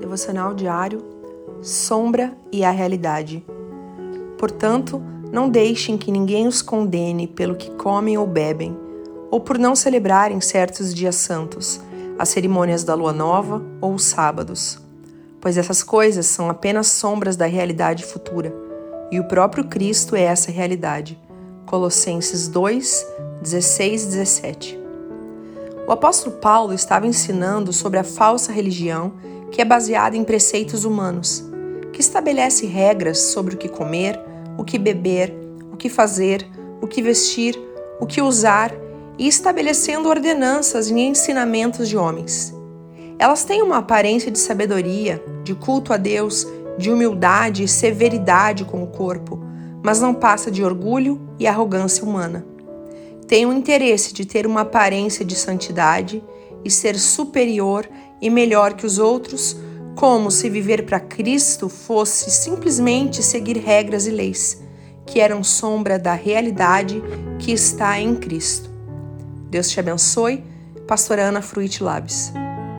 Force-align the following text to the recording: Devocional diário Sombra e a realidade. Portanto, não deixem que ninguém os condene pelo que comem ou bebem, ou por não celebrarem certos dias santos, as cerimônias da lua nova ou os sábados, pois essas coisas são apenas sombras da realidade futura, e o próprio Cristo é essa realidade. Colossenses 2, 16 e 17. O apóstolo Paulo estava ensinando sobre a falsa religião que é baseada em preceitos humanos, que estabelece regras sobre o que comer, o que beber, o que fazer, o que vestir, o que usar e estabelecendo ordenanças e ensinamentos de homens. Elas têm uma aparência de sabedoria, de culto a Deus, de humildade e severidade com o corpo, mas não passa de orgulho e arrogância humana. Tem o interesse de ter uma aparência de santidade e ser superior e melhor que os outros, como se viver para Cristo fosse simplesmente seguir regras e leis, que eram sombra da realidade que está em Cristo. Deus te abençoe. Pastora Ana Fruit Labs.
Devocional 0.00 0.54
diário 0.54 1.16
Sombra 1.62 2.36
e 2.52 2.64
a 2.64 2.70
realidade. 2.70 3.44
Portanto, 4.38 5.02
não 5.32 5.48
deixem 5.48 5.96
que 5.96 6.12
ninguém 6.12 6.46
os 6.46 6.62
condene 6.62 7.26
pelo 7.26 7.56
que 7.56 7.70
comem 7.72 8.16
ou 8.16 8.26
bebem, 8.26 8.76
ou 9.30 9.40
por 9.40 9.58
não 9.58 9.74
celebrarem 9.74 10.40
certos 10.40 10.94
dias 10.94 11.16
santos, 11.16 11.80
as 12.18 12.28
cerimônias 12.28 12.84
da 12.84 12.94
lua 12.94 13.12
nova 13.12 13.62
ou 13.80 13.94
os 13.94 14.04
sábados, 14.04 14.78
pois 15.40 15.58
essas 15.58 15.82
coisas 15.82 16.26
são 16.26 16.48
apenas 16.48 16.86
sombras 16.88 17.36
da 17.36 17.46
realidade 17.46 18.04
futura, 18.04 18.54
e 19.10 19.18
o 19.18 19.24
próprio 19.24 19.64
Cristo 19.64 20.14
é 20.14 20.22
essa 20.22 20.50
realidade. 20.50 21.18
Colossenses 21.64 22.48
2, 22.48 23.06
16 23.42 24.02
e 24.02 24.06
17. 24.06 24.78
O 25.86 25.92
apóstolo 25.92 26.36
Paulo 26.36 26.72
estava 26.72 27.06
ensinando 27.06 27.72
sobre 27.72 27.98
a 27.98 28.04
falsa 28.04 28.52
religião 28.52 29.12
que 29.50 29.60
é 29.60 29.64
baseada 29.64 30.16
em 30.16 30.24
preceitos 30.24 30.84
humanos, 30.84 31.44
que 31.92 32.00
estabelece 32.00 32.66
regras 32.66 33.18
sobre 33.18 33.54
o 33.54 33.58
que 33.58 33.68
comer, 33.68 34.20
o 34.58 34.64
que 34.64 34.78
beber, 34.78 35.34
o 35.72 35.76
que 35.76 35.88
fazer, 35.88 36.46
o 36.80 36.86
que 36.86 37.02
vestir, 37.02 37.58
o 38.00 38.06
que 38.06 38.20
usar 38.20 38.72
e 39.18 39.26
estabelecendo 39.26 40.08
ordenanças 40.08 40.90
e 40.90 40.94
ensinamentos 41.00 41.88
de 41.88 41.96
homens. 41.96 42.54
Elas 43.18 43.44
têm 43.44 43.62
uma 43.62 43.78
aparência 43.78 44.30
de 44.30 44.38
sabedoria, 44.38 45.22
de 45.42 45.54
culto 45.54 45.92
a 45.92 45.96
Deus, 45.96 46.46
de 46.76 46.90
humildade 46.90 47.64
e 47.64 47.68
severidade 47.68 48.64
com 48.64 48.82
o 48.82 48.88
corpo, 48.88 49.40
mas 49.82 50.00
não 50.00 50.12
passa 50.12 50.50
de 50.50 50.62
orgulho 50.62 51.20
e 51.38 51.46
arrogância 51.46 52.04
humana. 52.04 52.44
Tem 53.26 53.46
o 53.46 53.52
interesse 53.52 54.12
de 54.12 54.26
ter 54.26 54.46
uma 54.46 54.60
aparência 54.60 55.24
de 55.24 55.34
santidade 55.34 56.22
e 56.64 56.70
ser 56.70 56.98
superior 56.98 57.88
e 58.20 58.30
melhor 58.30 58.74
que 58.74 58.86
os 58.86 58.98
outros, 58.98 59.56
como 59.94 60.30
se 60.30 60.48
viver 60.50 60.84
para 60.84 61.00
Cristo 61.00 61.68
fosse 61.68 62.30
simplesmente 62.30 63.22
seguir 63.22 63.56
regras 63.58 64.06
e 64.06 64.10
leis, 64.10 64.62
que 65.06 65.20
eram 65.20 65.42
sombra 65.42 65.98
da 65.98 66.14
realidade 66.14 67.02
que 67.38 67.52
está 67.52 67.98
em 67.98 68.14
Cristo. 68.14 68.70
Deus 69.50 69.70
te 69.70 69.80
abençoe. 69.80 70.44
Pastora 70.86 71.22
Ana 71.22 71.42
Fruit 71.42 71.82
Labs. 71.82 72.32